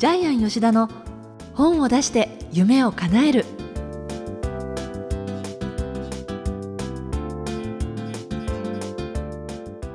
[0.00, 0.88] ジャイアン吉田の
[1.52, 3.44] 本を出して夢を叶える。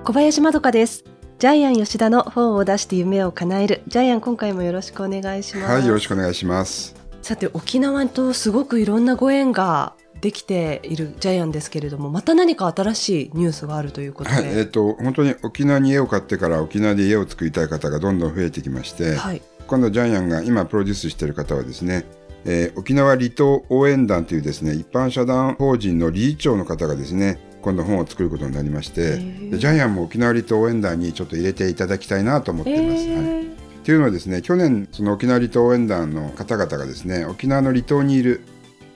[0.04, 1.06] 小林まどかです。
[1.40, 3.82] ジャイアン吉田の本を出して夢を叶える。
[3.88, 5.74] ジャイアン今回もよろしくお願いします。
[5.74, 6.96] はいよろしくお願いします。
[7.24, 22.06] さて沖縄とすごくいろんなご縁ができているジャイアンですけれどもまた何か新しいニュースがあるということで、はいえっ、と本当に沖縄に家を買ってから沖縄で家を作りたい方がどんどん増えてきまして、はい今度ジャイアンが今プロデュースしている方はですね、
[22.46, 29.18] えー沖縄離島応援団というですね一般社団法人の理事長の方がですね今度本を作ることになりまして
[29.58, 32.96] ジャイアンも沖縄離島応援団にちょっと入れていただきたいなと思っています。
[32.96, 33.06] はい。
[33.06, 38.42] えーというのはですね去年その沖縄離島応援団の方々がですね沖縄の離島にいる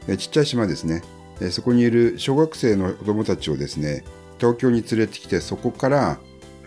[0.07, 1.03] えちっちゃい島ですね
[1.39, 4.03] えそこにいる小学生の子どもたちをですね
[4.39, 6.19] 東京に連れてきてそこから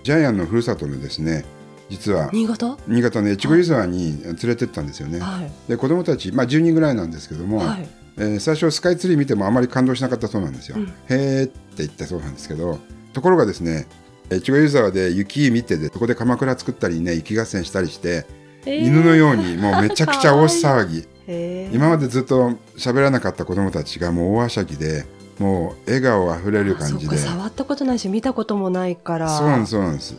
[0.04, 1.44] ジャイアンのふるさとのですね
[1.92, 2.30] 実は。
[2.32, 2.78] 新潟？
[2.88, 5.20] 新潟の越後湯沢に連れてったんですよね。
[5.20, 5.50] はい。
[5.68, 7.88] で子どもたち、まあ、10人ぐらいなんですけども、はい。
[8.16, 10.76] えー最初スカイツリー見てもあまり感動しなかったそうなんですよ。
[10.78, 10.92] うん。
[11.08, 12.78] へーって言ったそうなんですけど
[13.12, 13.86] ところがですね
[14.30, 18.26] 越後湯沢で雪見てでそこで鎌倉作ったりね雪合戦したりして、
[18.64, 21.06] 犬のようにもうめちゃくちゃ大騒ぎ。
[21.72, 25.04] 今までずっと喋らなかった子どもたちがもう大はしゃぎで
[25.38, 27.16] もう笑顔あふれる感じで。
[27.18, 29.28] 触ったことないし見たこともないから。
[29.28, 30.16] そうなんですそうなんです。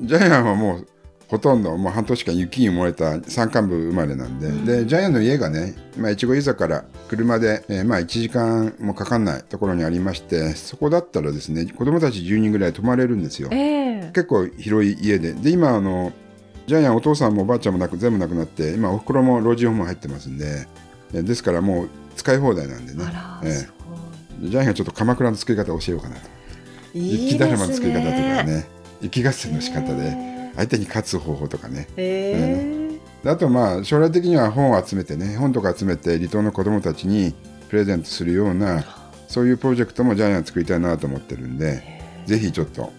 [0.00, 0.86] ジャイアンはもう
[1.32, 4.66] ほとんどもう半年間雪に埋もれた山間部生まれなんで、うん。
[4.66, 13.48] でジャイアンの家がねまあ越後湯沢から車で、えーまあ1時間もかかんないところにありましてそこだったらですね子供たち10人ぐらい泊まれるんですよ。
[13.50, 14.10] ええ。
[14.12, 15.32] 結構広い家で。
[15.32, 16.12] で今あの
[16.66, 20.66] ジャイアンお父さんもおばあちゃんもなく全部亡くなって今おふくろも老人ホーム入ってますんで
[21.14, 23.04] えーですからもう使い放題なんでね。
[23.42, 23.72] えす
[24.44, 26.28] えジャイアンがちょっと鎌倉の作り方を教えようかなと。
[26.92, 28.44] ごいいい雪だるまの作り方とかね。
[28.44, 28.66] ね
[29.00, 30.02] 雪合戦の仕方で。
[30.08, 31.88] へ相手に勝つ方法とかね。
[31.96, 32.90] え
[33.24, 37.34] であとまあ将来的には本を集めてね本とか集めて離島の子どもたちに
[37.68, 38.84] プレゼントするような
[39.28, 42.92] そういうプロジェクトもジャイアン作りたいなと思ってるんでぜひちょっと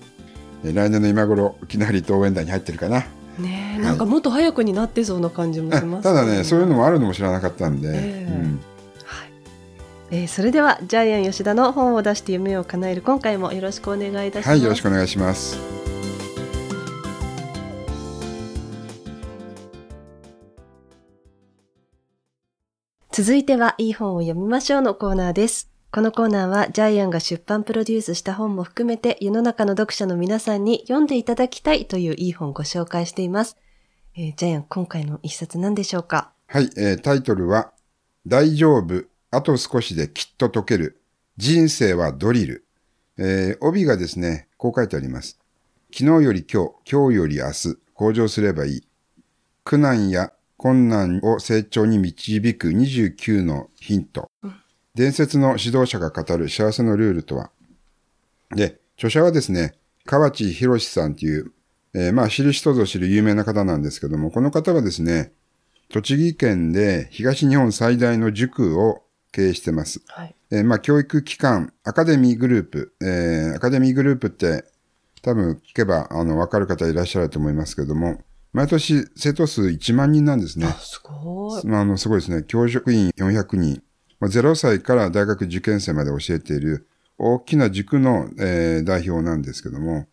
[0.63, 3.05] え来年の今頃沖縄離島応援団に入ってるかな。
[3.37, 8.31] ねえなんかもっと早くになってそうな感じもあしますただねそういうのもあるのも知らなかったんで、ええ。
[8.31, 8.61] うん。
[9.03, 9.31] はい。
[10.11, 14.49] えーそれではジャイアン吉田の本を出して夢を叶える今回もよろしくお願いいたします。
[14.49, 15.82] はいよろしくお願いします
[23.15, 25.69] 続いてはいい本を読みましょうのコーナーです。
[25.91, 33.55] このコーナーはジャイアンが出版プロデュースした本も含めて世の中の読者の皆さんに読んでいただきたいといういい本をご紹介しています。
[34.15, 36.31] えージャイアン今回の一冊何でしょうか？
[36.47, 37.71] はい、えータイトルは
[38.25, 40.99] 「大丈夫あと少しできっと解ける
[41.37, 42.65] 人生はドリル」
[43.19, 45.37] えー帯がですねこう書いてあります
[45.95, 48.87] 昨日より今日今日より明日向上すればいい
[49.63, 54.31] 苦難や困難を成長に導く29のヒント、
[54.95, 57.51] 伝説の指導者が語る幸せのルールとは
[58.55, 59.73] で著者はですね
[60.05, 61.51] 河内博さんという、
[61.93, 65.33] えーまあ知る人ぞ知る有名な方なんですけどもこの方はですね
[65.91, 69.03] 栃木県で東日本最大の塾を
[69.33, 70.01] 経営してます。
[70.07, 70.35] はい。
[70.49, 74.63] えーまあ、教育機関、アカデミーグループ、えーアカデミーグループって
[75.23, 78.21] 多分聞けばあの分かる方いらっしゃると思いますけども、
[78.53, 80.67] 毎年生徒数1万人なんですね。
[80.79, 81.65] すごい。
[81.65, 82.43] まあ、あのすごいですね。
[82.47, 83.81] 教職員400人、
[84.19, 86.87] まあ、0歳から大学受験生まで教えている
[87.17, 90.07] 大きな塾の、えー代表なんですけども、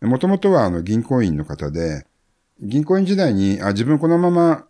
[0.00, 2.06] もともとはあの銀行員の方で、
[2.60, 4.66] 銀行員時代に、あ、自分このまま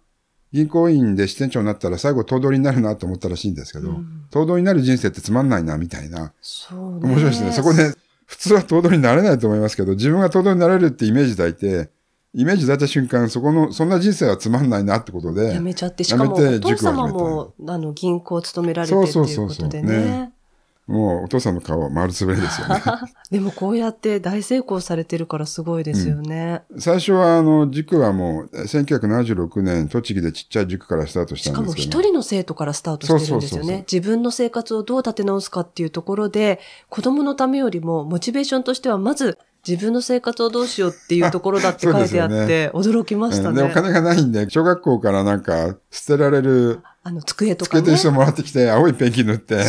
[0.52, 4.00] 銀行員で支店長になったら最後頭取になるなと思ったらしいんですけど、
[4.30, 6.32] 頭取になる人生ってつまんないな、みたいな。
[6.40, 7.08] そうね。
[7.08, 7.52] 面白いですね。
[7.52, 7.94] そこで、
[8.26, 11.90] 普通は頭取になれないと思いますけど、自分が頭取になれるってイメージ抱いて、
[12.34, 20.32] イメージ抱いた瞬間、そこの、そんな人生はつまんないなってことで、やめちゃって、しかもお父様もあの銀行を勤められてっていうそうそうそうそうことでねね。
[20.86, 22.82] もうお父さんの顔丸つぶれですよね。
[23.30, 26.62] でもこうやって大成功されてるからすごいですよね。
[26.76, 32.00] 最初はあの塾はもう1976年栃木でちっちゃい塾からスタートししたかもんですけど。
[32.00, 33.84] 一人の生徒からスタートしてるんですよそうそうそうそうね。
[33.90, 36.58] 自分の生活をどう立て直すかっていうところで、
[36.88, 43.72] 子供のためよりもモチベーションとしてはまず自分の生活をどうしようっていうところだって 書いてあって、驚きましたうんで、おね。
[43.72, 47.82] 金がないんで、小学校からなんか捨てられるあの、机とかね。
[47.82, 49.64] 机と椅子をもらってきて、青いペンキ塗って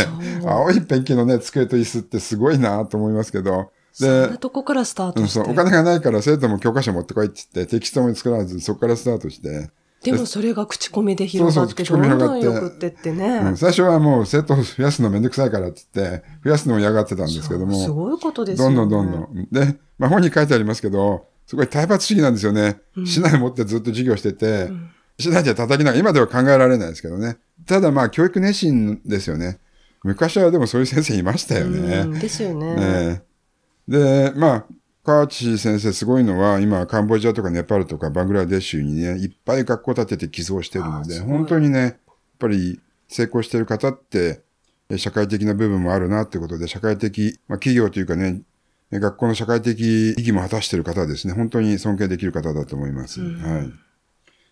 [0.46, 5.40] 青いペンキのね、机と椅子ってすごいなと思いますけど、そんなで、とこからスターうん、トして。
[5.40, 9.70] そう、お金がないから生徒も教科書持ってこいって言って、テキストも作らず、そこからスタートして、
[10.04, 13.38] でもそれが口コミで広がって、そうそうどんどん口コミ広がってよくってってね。
[13.38, 18.76] うん、最初はもう生徒を増やすのめんどくさいからって言って、増やすのを嫌がってたんですけども、そうすごいことですよね。
[18.76, 19.48] どんどんどんどん。
[19.52, 22.80] で、まあ、本に書いてありますけど、すごい体罰主義なんですよね。
[23.06, 24.70] 市内持ってずっと授業してて、
[25.20, 27.38] しないで叩きながら、今では考えられないですけどね。
[27.66, 29.60] ただまあ、教育熱心ですよね。
[30.04, 32.00] 昔はでもそういう先生いましたよね。
[32.00, 32.76] うんですよね。
[32.76, 33.24] ね
[33.88, 34.66] で、まあ、
[35.04, 41.96] 河内先生すごいのは、今、カンボジアとかネパールとかバングラデシュにね、いっぱい学校建てて寄贈してるので、本当にね、やっ
[42.40, 42.80] ぱり
[43.10, 44.44] 成功してる方って、
[44.90, 48.44] え社会的な部分もあるなってことで、社会的、まあ、企業というかね、
[48.92, 51.34] え学校の社会的意義も果たしている方ですね。
[51.34, 53.22] 本当に尊敬できる方だと思います。
[53.22, 53.74] はい。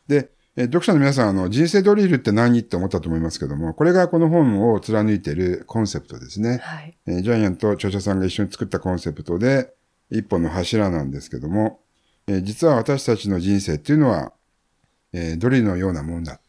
[0.07, 6.59] で、え読者の皆さん、あの、人生ドリルって何って思ったと思いますけども、これがこの本を貫いているコンセプトですね。
[6.61, 6.97] はい。
[7.07, 9.73] えージャイアンと著者さんが一緒に作ったコンセプトで、
[10.11, 11.79] 一本の柱なんですけども、
[12.27, 14.33] え実は私たちの人生っていうのは、
[15.13, 16.39] えードリルのようなもんだ。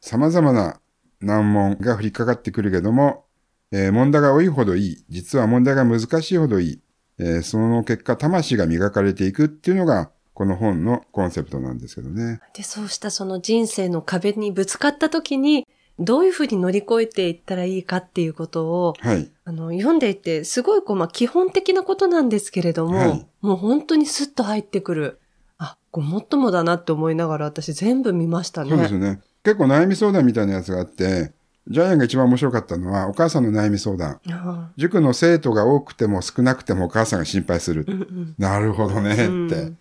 [0.00, 0.80] 様々な
[1.20, 3.24] 難問が降りかかってくるけども、
[3.72, 5.04] え問題が多いほどいい。
[5.08, 6.80] 実は問題が難しいほどいい。
[7.18, 12.40] えその結果、魂が磨かれていくっていうのが、この本のコンセプトなんですけどね。
[12.54, 15.66] で、そうしたその人生の壁にぶつかった時に、
[16.00, 19.30] どういうふうに乗り越えていったらいいかっていうことを、はい。
[19.44, 25.18] あの、読んでいて、すごいこう、まあ、基本的なことなんですけれども、はいもう本当にスッと入ってくる。
[25.56, 28.70] あ、ごもっともだなって思いながら私全部見ましたね。
[28.70, 29.20] そうですよね。
[29.42, 31.32] 結構悩み相談みたいなやつがあって、
[31.68, 34.20] ジャイアンが一番面白かったのは、お母さんの悩み相談。
[34.28, 37.86] あ塾の生徒が多くても少なくてもお母さんが心配する。
[37.88, 39.78] あうんうんなるほどねって、うん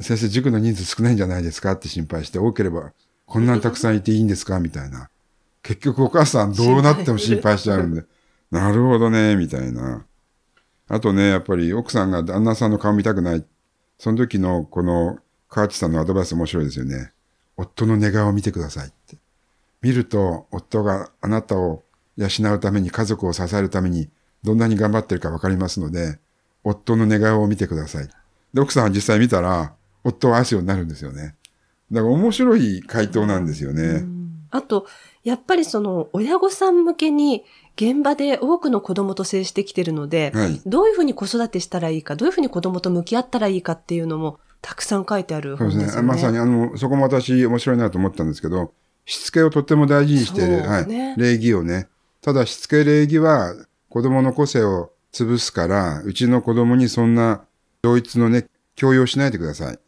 [0.00, 2.92] 先生、塾の人数少ないんじゃないですかって心配して、多ければ
[3.26, 5.08] こんなにたくさんいていいんですかみたいな。
[5.64, 8.04] 結局お母さんどうなっても心配しちゃうんで、
[8.50, 10.04] なるほどね、みたいな。
[10.86, 13.44] あとね、やっぱり奥さんが旦那さんの顔見たくない。
[13.98, 15.18] その時のこの
[15.48, 17.12] 河内さんのアドバイス面白いですよね。
[17.56, 19.16] 夫の寝顔を見てくださいって。
[19.80, 21.82] 見ると、夫があなたを
[22.18, 24.10] 養うために、家族を支えるために、
[24.42, 26.18] どんなに頑張ってるかわかりますので、
[26.62, 28.08] 夫の寝顔を見てください。
[28.52, 29.72] で、奥さんは実際見たら、
[30.02, 31.36] 夫を愛すようになるんですよね。
[31.90, 34.04] だから面白い回答なんですよね。
[34.50, 34.86] あと、
[35.24, 37.44] やっぱりその親御さん向けに
[37.76, 40.60] 現場で多くの子供と接してきてるので、はい。
[40.64, 45.80] どういうふうに子育てしたらいいか、どういうふうに子供と向き合ったらいいかっていうのもたくさん書いてあるそうでね。
[45.80, 46.02] 本ですね。
[46.02, 48.72] まさに、あの、そこも私面白いなと思ったんですけど、
[49.06, 51.14] しつけをとっても大事にしている、そうはいね。
[51.18, 51.88] 礼儀をね。
[52.22, 53.54] ただ、しつけ礼儀は
[53.88, 57.44] 子供の個性を潰すから、うちの子供にそんな
[57.82, 58.46] 同一のね、
[58.76, 59.78] 強要しないでください。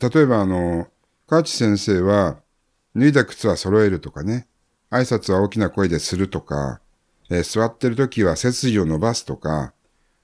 [0.00, 0.88] 例えば、あの、
[1.26, 2.38] 河内先生は、
[2.96, 4.46] 脱いだ靴は揃えるとかね、
[4.90, 6.80] 挨拶は大きな声でするとか、
[7.30, 9.72] えー座ってる時は背筋を伸ばすとか、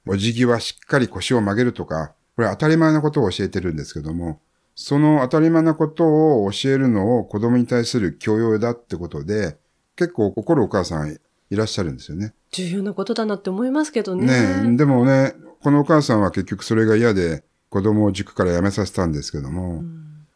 [0.07, 4.41] お辞儀はしっかり腰を曲げるとか、これ当たり前なことを教えてるんですけども、
[4.75, 9.57] その当たり前なことを教えるのを子供に対する教養だってことで、
[9.97, 11.17] 結構怒るお母さん
[11.51, 12.35] いらっしゃるんですよね。
[12.51, 14.27] 重要なことだなって思いますけどね。
[14.27, 19.83] ねえでもね、このお母さんは結局それが嫌で子供を塾から辞めさせたんですけども、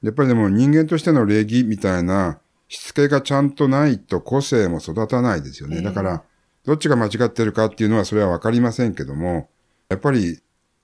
[0.02, 2.38] やっぱりでも人間としての礼儀みたいな
[2.70, 5.78] しつけがちゃんとないと個性も育たないですよね。
[5.78, 5.82] ええ。
[5.82, 6.22] だから、
[6.64, 9.50] どっちが間違ってるかっていうのはそれはわかりませんけども、
[9.88, 10.40] やっぱり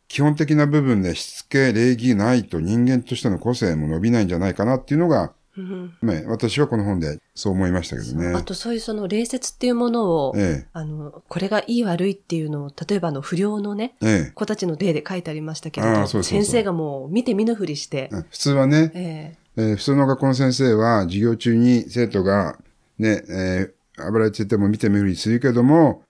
[0.08, 8.34] 基本的な部分でしつけ、礼儀ないと人間としての個性も伸びないんじゃないかなっていうのが、うんね、私はこの本でそう思いましたけどね。
[8.34, 14.32] あとそういうその礼節っていうものを、えあの、これがいい悪いっていうのを、例えばあの不良のね、え、え。
[14.34, 16.22] 子たちの例で書いてありましたけれど、そうそうそう。
[16.24, 18.16] 先生がもう見て見ぬふりして、え。
[18.28, 22.58] 普通はね、ええー普通の学校の先生は授業中に生徒が
[22.98, 26.02] ね、えー暴れてても見てみるにするけども、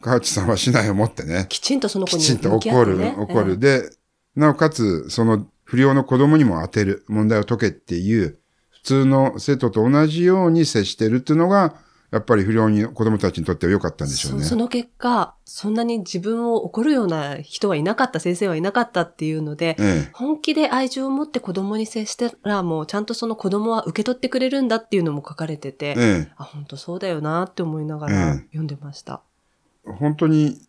[0.00, 2.98] 河内さんは市内を持ってねえ、きちんとその子にきちんと怒る。
[3.18, 3.58] 怒る。
[3.58, 3.90] で、
[4.36, 8.38] なおかつ、その不良の子供にも当てる、問題を解けっていう、
[8.70, 11.74] 普通の生徒と同じように接してるっていうのが、
[12.14, 14.44] やっぱり不良に子供たちにとっては良かったんでしょうね。
[14.44, 20.10] そその結果、そんなに自分を怒るような人はいなかった、先生はいなかったっていうので、ええ。
[20.12, 26.32] 本気で愛情を持って子供に接したら、もうちゃんとその子供は受け取ってくれるんだっていうのも書かれてて、ええ。
[26.36, 29.20] あ、本当そうだよなって思いながえらえ読んでました。
[29.84, 30.62] 本当に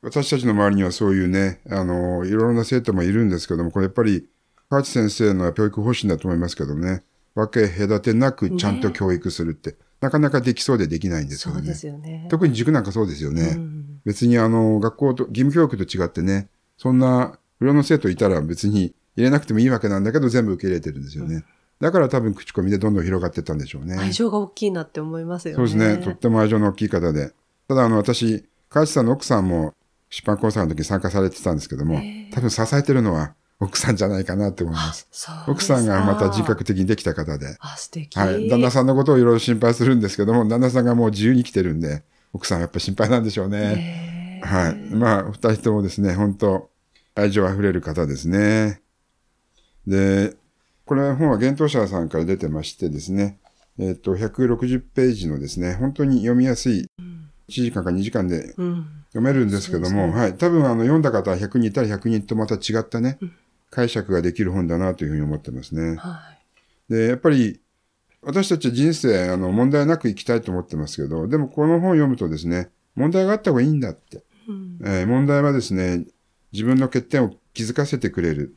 [0.00, 4.28] 私たちの周りにはそういうね、あの、いろいろな生徒もいるんですけども、これやっぱり
[4.68, 7.02] 河内先生の教育方針だと思いますけどね、
[7.34, 9.74] 分け隔てなくちゃんと教育するって、
[10.04, 11.74] なかなかできそうでできないんですよねそうで。
[11.74, 12.26] すよね。
[12.28, 13.54] 特に塾なんかそうですよね。
[13.56, 21.44] うん別にあの、学校と、義務教育と違ってね、そんな不良の生徒いたら別に入れなくてもいいわけなんだけど全部受け入れてるんですよね。
[21.80, 23.96] だから多分口コミでどんどん広がっていったんでしょうね。
[23.96, 25.56] 愛情が大きいなって思いますよね。
[25.56, 26.04] そうですね。
[26.04, 27.32] とっても愛情の大きい方で。
[27.66, 29.72] ただ、あの、私、河内さんの奥さんも
[30.10, 32.00] 出版コンサートの時に参加されてたんですけども、
[32.32, 33.34] 多分支えてるのは
[33.64, 35.08] 奥さんじゃないかなって思います。
[35.48, 37.56] 奥さんがまた人格的にできた方で。
[37.60, 38.18] あ、素敵。
[38.18, 38.48] はい。
[38.48, 42.02] 旦那さんのことをいろいろ心配するんですけども、旦那さんがもう自由に生きてるんで、
[42.34, 43.58] 奥さんはやっぱ心配なんでしょうね。
[43.58, 44.74] ねはい。
[44.94, 46.70] まあ、二人ともですね、本当
[47.14, 48.82] 愛情あふれる方ですね。
[49.86, 50.36] で、
[50.84, 53.38] これ本は幻冬者さんから出てましてですね、
[53.78, 56.86] えっ、と、160ページのですね、本当に読みやすい、
[57.48, 58.86] 1時間か2時間でうん。
[59.14, 60.36] 読めるんですけども、はい。
[60.36, 63.18] 多分あの、読んだ方は100人いたら100人とまた違ったね、
[63.74, 65.96] 解釈ができる本だなというふうに思ってますね。
[65.96, 66.20] は
[66.88, 66.92] い。
[66.92, 67.60] で、やっぱり、
[68.22, 74.22] 私たち人生、あの、問題なく生きたいと思ってますけど、でもこの本を読むとですね、問題があった方がいいんだって。
[74.48, 74.78] うん。
[74.84, 76.04] えー問題はですね、
[76.52, 78.54] 自分の欠点を気づかせてくれる。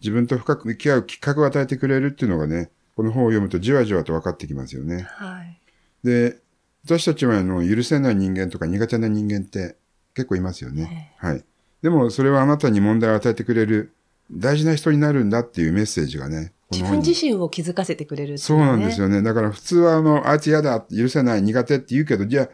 [0.00, 5.06] 自分と深く向き合うきっかけを与えてくれるっていうのがね、この本を読むとじわじわと分かってきますよね。
[5.08, 5.60] はい。
[6.02, 6.38] で、
[6.84, 9.76] 私たちはあの許せない人間とか苦手な人間って
[10.14, 11.14] 結構いますよね。
[11.18, 11.44] はい。
[11.82, 13.92] でもそれはあなたに問題を与えてくれる
[14.30, 19.06] 大事な人になるんだっていうメッセージがね、こ自分自身を気づかせてくれるっていそうなんですよ。
[19.06, 19.22] よね。
[19.22, 22.48] だから普通はあの、あいつ嫌だ、許せない、苦手って言うけど、じゃあ、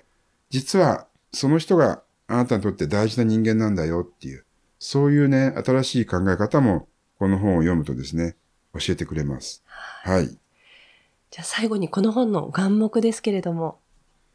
[0.50, 4.44] 実はその人があなたにとって大事な人間なんだよっていう、
[4.78, 6.88] そういうね、新しい考え方も
[7.18, 8.36] この本を読むとですね、
[8.74, 9.62] 教えてくれます。
[9.66, 10.28] はい。
[10.28, 13.78] じゃあ最後にこの本の眼目ですけれども。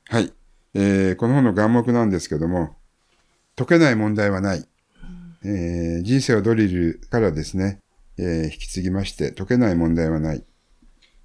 [0.05, 0.33] はい。
[0.73, 2.75] えーこの本の眼目なんですけども、
[3.55, 4.67] 解けない問題はない。
[5.47, 7.79] えー人生をドリルからですね、
[8.17, 10.43] えー引き継ぎまして、解けない問題はない。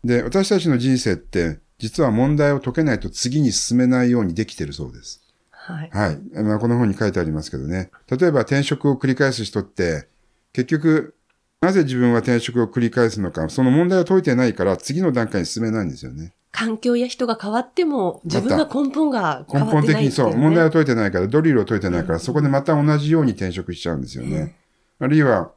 [0.05, 5.21] で、私たちの人生って、実は問題を解けないと次に進めないようにできてるそうです。
[5.51, 5.91] はい。
[5.93, 6.21] はい。
[6.43, 7.91] まあ、この本に書いてありますけどね。
[8.09, 10.07] 例えば転職を繰り返す人って、
[10.53, 11.15] 結局、
[11.61, 16.33] なぜ自分は転職を繰り返すのか、その問題を解いてないから次の段階に進めないんですよね。
[16.53, 24.55] 環境や人が変わっても、自分が根本が変根本わってないっていう、ね、的にそう、問題を解いてないから、ドリルを解いてないから、そこでまた同じように転職しちゃうんですよね。
[25.01, 25.51] あるいは、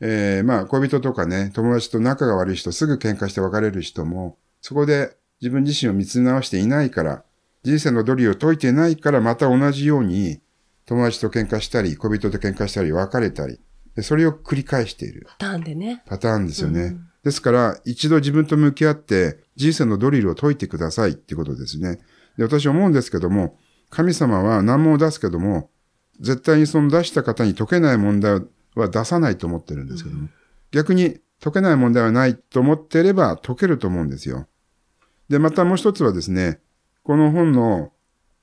[0.00, 7.24] えーまあ、恋人とかね、友達と仲が悪い人、すぐ喧嘩して別れる人も、そこで自分自身を見つめ直していないから、
[7.62, 10.40] 人生のドリルを解いてないから、また同じように、
[10.86, 13.60] 友達と喧嘩したり、恋人と喧嘩したり、別れたり、
[13.94, 15.26] でそれを繰り返している。
[15.28, 16.02] パターンでね。
[16.06, 16.96] パターンですよね。
[17.24, 21.98] ですから、一度自分と向き合って、人生のドリルを解いてくださいってことですね。
[22.36, 23.58] で、私思うんですけども、
[23.90, 25.70] 神様は難問を出すけども、
[26.20, 28.40] 絶対にその出した方に解けない問題
[28.74, 30.28] は出さないと思ってるんですけども、
[30.70, 34.46] 逆に解けない問題はないと思っていれば解けると思うんですよ。
[35.28, 36.60] で、またもう一つはですね、
[37.02, 37.92] この本の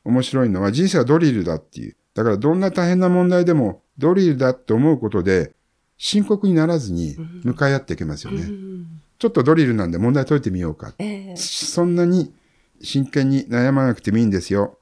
[0.04, 1.98] 面白いのは人生はドリルだっていう。
[2.14, 5.55] だからどんな大変な問題でもドリルだって思うことで
[5.98, 8.44] 深刻にならずに向かい合っていけますよね。
[8.44, 10.94] うんちょっとドリルなんで問題解いてみようか。
[11.00, 12.34] ええそんなに
[12.82, 14.78] 真剣に悩まなくてもいいんですよ。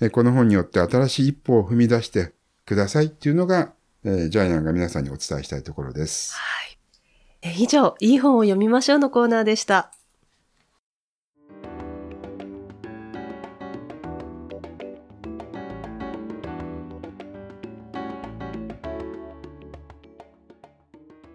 [0.00, 2.32] えこの本によって新しい一歩を踏み出して
[2.64, 3.72] くださいっていうのが、
[4.04, 6.34] えージャイアンが皆さんにお伝えしたいところです。
[6.34, 6.78] はい。
[7.42, 9.92] え以上、いい本を読みましょうのコーナーでした。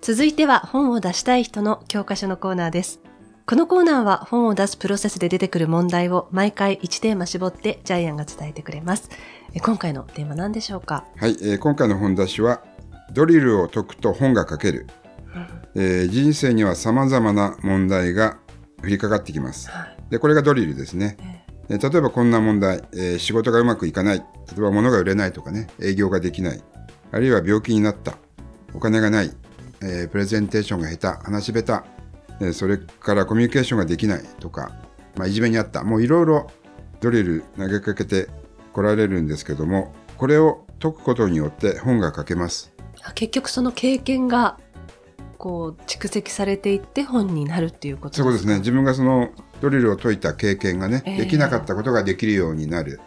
[0.08, 3.02] 続いては本を出したい人の教科書のコーナーです。
[3.46, 9.10] このコーナーは本を出すプロセスで出てくる問題を毎回1テーマ絞ってジャイアンが伝えてくれます。
[9.54, 11.04] え今回のテーマ何でしょうか？
[11.18, 12.64] はい、えー今回の本出しは、
[13.12, 14.88] ドリルを解くと本が書ける。
[15.76, 18.38] えー人生には様々な問題が
[18.82, 19.70] 降りかかってきます。
[19.70, 19.98] はい。
[20.10, 21.18] で、これがドリルですね。
[21.68, 24.20] えー例えばこんな問題、えー仕事がうまくいかない。
[24.20, 24.24] 例
[24.58, 26.64] えば物が売れないとかね、営業ができない。
[27.12, 28.14] あるいは病気になった。
[28.74, 29.32] お金がない。
[29.82, 31.26] えープレゼンテーションが下手。
[31.26, 31.90] 話し下手。
[32.46, 34.72] えーそれからコミュニケーションができないとか、
[35.16, 35.84] まあ、いじめにあった。
[35.84, 36.48] もういろいろ
[37.00, 38.28] ドリル投げかけて
[38.74, 42.72] 来られるんですけども、これを解くことによって本が書けます。
[43.04, 44.58] あ結局その経験が
[45.38, 48.58] こう蓄積されていって本になるっていうことそうですね。
[48.60, 49.30] 自分がその
[49.62, 53.00] ドリルを解いた経験がね、ええできなかったことができるようになる。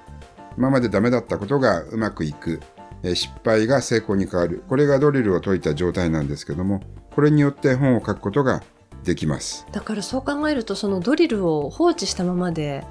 [0.57, 2.61] 今までダメだったことがうまくいく。
[3.03, 4.63] えー失敗が成功に変わる。
[4.69, 6.83] これがドリルを解いた状態なんですけども、
[7.15, 8.63] これによって本を書くことが
[9.05, 9.67] できます。
[9.73, 12.85] だからそう考えるとそのドリルを放置したままで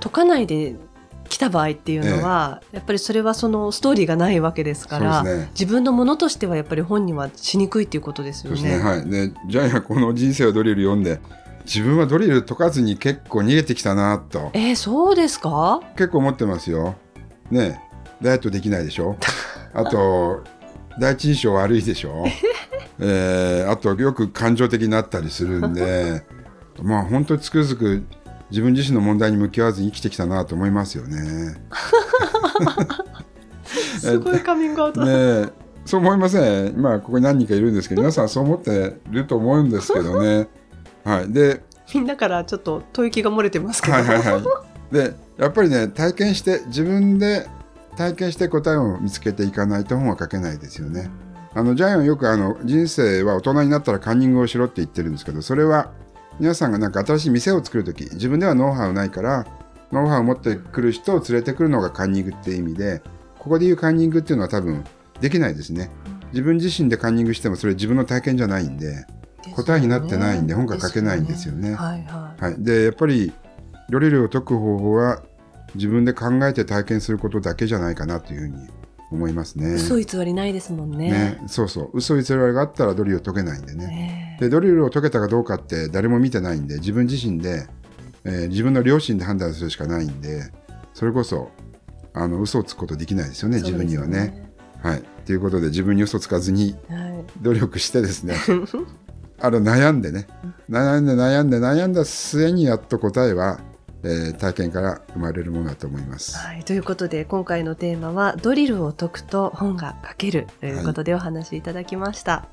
[0.00, 0.76] 解かないで
[1.28, 8.62] 来た場合っていうのは、やっぱりそれはそのストーリーがないわけですからね自分のものとしてはやっぱり本にはしにくいっていうことですよね。
[8.62, 8.78] ね。
[8.78, 9.08] はい。
[9.08, 11.20] で、ジャイアンこの人生をドリル読んで、
[11.64, 15.80] 自分はドリル解かずに結構逃げてきたなと、えーそうですか？
[15.96, 16.94] 結構思ってますよ。
[17.50, 17.80] ね
[18.20, 19.16] ダイエットできないでしょ？
[19.74, 20.42] あと、
[21.00, 22.24] 第一印象悪いでしょ？
[23.00, 26.24] えーあと、よく感情的になったりするんで、
[26.82, 28.04] まあ本当につくづく
[28.50, 31.56] 自分自身の問題に向き合わずに生きてきたなと思いますよね。
[33.98, 35.00] すごいカミングアウト。
[35.04, 35.46] ねえ
[35.84, 36.80] そう思いません？
[36.80, 40.48] まあここに何人かいるんですけど、皆さんそう思ってると思うんですけどね。
[41.04, 41.32] はい。
[41.32, 41.62] で、
[41.92, 43.94] みんなからちょっと吐息が漏れてますけど。
[43.94, 44.94] はいはいはい。
[44.94, 47.46] で、やっぱりね、体験して、自分で
[47.96, 51.10] 体験して答えを見つけていかないと本は書けないですよね。
[51.54, 55.92] あのジャイアンはよくあの人生は大人になったらカンニングをしろって言ってるんですけどそれは
[56.40, 59.46] 皆さんがなんか新しい店を作るとき自分ではノウハウないから
[59.92, 63.02] ノウハウを持ってくる人を連れてくるのがカンニングっていう意味で
[63.38, 64.82] ここで言うカンニングっていうのは多分
[65.20, 65.92] できないですね
[66.32, 69.06] 自分自身でカンニングしてもそれ自分の体験じゃないんで
[69.54, 71.74] 答えになってないんで本が書けないんですよね。
[71.74, 72.42] はいはい。
[72.42, 73.32] はい、でやっぱり
[73.90, 75.22] ドリルを解く方法は
[75.74, 78.68] 自分で考えて体験することだけじゃないかなというふうに
[79.10, 79.74] 思いますね。
[79.74, 81.10] 嘘偽りないですもんね。
[81.10, 83.86] ねそうそう嘘偽りがあったらドリルを解けないんでね。
[83.86, 87.66] ねでドリルを解けたかどうかって誰も見てないんで自分自身で、
[88.24, 90.50] えー自分の良心で判断するしかないんで
[90.94, 91.50] それこそ
[92.14, 94.44] あの嘘をつくことできないですよね自分にはね。
[94.82, 96.76] はい、ということで自分に嘘つかずに。
[97.40, 98.36] 努力してですね
[99.40, 100.26] あの悩んでね
[100.70, 103.60] 悩んで悩んで悩んだ末にやっと答えは、
[104.04, 106.36] えー体験から生まれるものだと思います。
[106.36, 112.46] はい、ということで今回のテーマはドリルを解くと本が書けるということでお話しいただきました。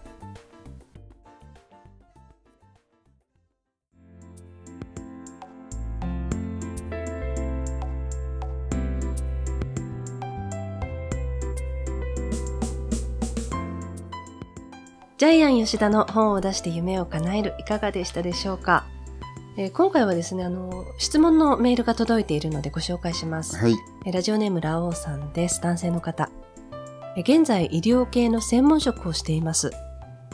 [15.17, 18.86] ジャイアン吉田の本を出して夢を叶えるいかがでしたでしょうか、
[19.58, 23.58] えー今回はですねあの質問のメールが届いているのでご紹介します。
[23.58, 25.62] はい、えーラジオネームラオウさんです。
[25.62, 26.29] 男性の方。
[27.17, 29.72] えー現在、医療系の専門職をしています。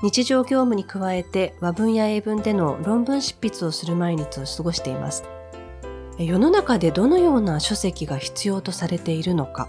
[0.03, 5.23] 日常業務に加えて和文や英文での論文執筆をする毎日を過ごしています。
[6.19, 9.67] えー世の中でどのような書籍が必要とされているのか、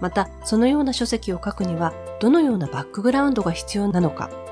[0.00, 4.49] またそのような書籍を書くにはどのようなバックグラウンドが必要なのか、え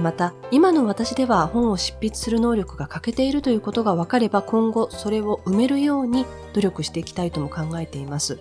[0.00, 8.38] また今の私では本を執筆する能力が欠けているということが分かれば今後それを埋めるように努力していきたいとも考えています。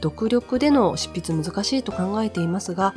[0.00, 2.94] 独力での執筆難しいと考えていますが、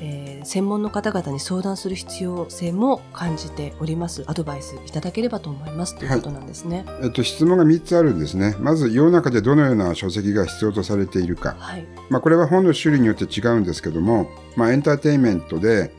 [0.00, 4.22] えー専門の方々に相談する必要性も感じております。
[4.28, 6.86] アドバイスいただければと思いますということなんですね。
[7.02, 8.54] えっと、質問が3つあるんですね。
[8.60, 11.56] まず世の中でどのような書籍が必要とされているか。
[11.58, 11.84] はい。
[12.08, 15.92] まあ、これは本の種類によって違うんですけども、まあ、エンターテインメントで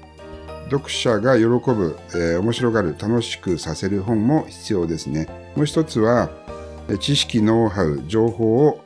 [0.70, 5.28] 読者が喜ぶ、えー面白がる楽しくさせる本も必要ですね。
[5.56, 6.30] もう一つは
[7.00, 8.84] 知識ノウハウ情報を、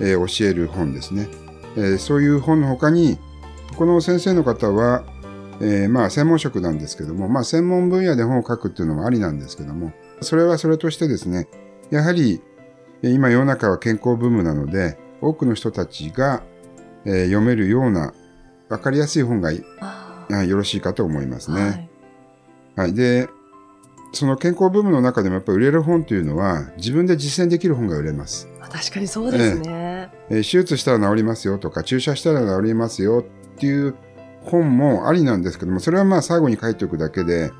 [0.00, 1.28] えー教える本ですね、
[1.76, 3.18] えーそういう本の他に
[3.76, 5.04] この先生の方は、
[5.60, 11.48] えーまあ専門職なんですけども、まあ、専門分野で本を書くっていうのもありなんですけどもそれはそれとしてですね
[11.90, 12.40] やはり
[13.02, 16.42] 今世の中は健康ブームなので多くの人たちが、
[17.04, 18.12] えー読めるような
[18.68, 20.01] 分かりやすい本がいああ
[20.44, 21.90] よろしいかと思いますーね。
[22.76, 23.28] はい、で
[24.12, 28.48] その健康ブームの中でもやっぱり売れる本というのは自分で実践できる本が売れます。
[28.60, 33.94] はい、確かにそうですね、えー手術したら治りますよとか注射したら治りますよっていう
[34.44, 37.52] 本もありなんですけどもそれはまあ最後に書いておくだけで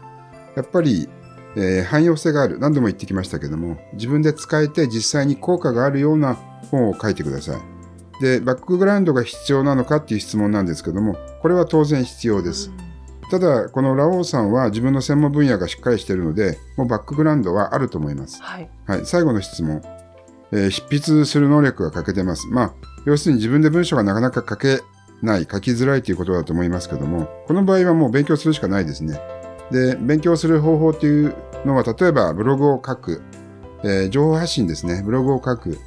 [0.57, 1.09] やっぱり、
[1.57, 6.35] えー汎用性がある何度も言ってきましたけども自分で使えて実際に効果があるような
[6.71, 7.72] 本を書いてください。
[8.23, 12.71] でバックグラウンドが必要なのかっていう質問なんですけどもこれは当然必要です。
[13.33, 18.41] ただこのラオウさんは自分の専門分野がしっかりしているのでもうバックグラウンドはあると思います。
[18.41, 19.83] はいはい、最後の質問、
[20.53, 22.47] えー執筆する能力が欠けてます。
[22.47, 22.75] まあ、
[23.07, 24.83] 要するに自分で文章がなかなか書け
[25.23, 29.19] ない、書きづらいということだと思いますけども、この場合はもう勉強するしかないですね。
[29.71, 33.23] で、勉強する方法っていうのは、例えばブログを書く、
[33.83, 35.79] えー情報発信ですね、ブログを書く、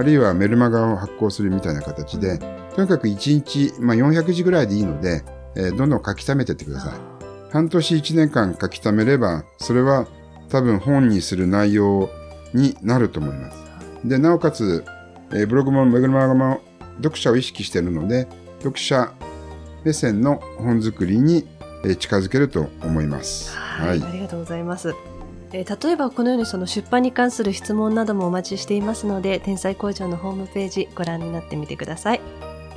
[0.00, 2.38] あるいはメルマガを発行するみたいな形で、
[2.74, 5.22] とにかく1日、まあ、400字ぐらいでいいので、
[5.56, 6.92] えーどんどん書き溜めてってください。
[7.52, 10.06] 半年1年間書き溜めれば、それは
[10.48, 12.08] 多分本にする内容
[12.54, 13.58] になると思います。
[14.02, 14.84] で、なおかつ、
[15.32, 16.60] えーブログもメグルマガも
[16.96, 18.26] 読者を意識しているので、
[18.60, 19.12] 読者
[19.84, 21.46] 目線の本作りに、
[21.84, 23.54] えー近づけると思います。
[23.54, 24.94] はい、ありがとうございます。
[25.52, 32.20] え例えばこのようにその出版に関する質問などもお待ちしていますので天才工場のホームページご覧になってみてください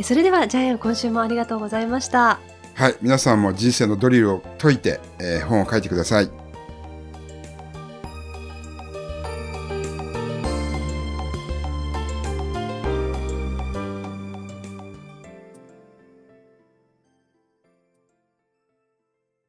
[0.01, 2.39] それではジャイアン今週もありがとうございました
[2.75, 6.42] はい、皆さんも人生のドリルを解いて、えー本を書いてください。